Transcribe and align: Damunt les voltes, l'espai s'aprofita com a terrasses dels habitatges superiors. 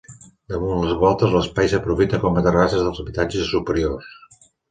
Damunt 0.53 0.79
les 0.85 0.95
voltes, 1.01 1.33
l'espai 1.35 1.69
s'aprofita 1.73 2.21
com 2.25 2.41
a 2.41 2.43
terrasses 2.47 2.87
dels 2.87 3.03
habitatges 3.05 3.53
superiors. 3.57 4.11